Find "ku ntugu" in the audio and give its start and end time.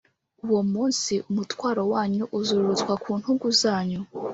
3.03-3.47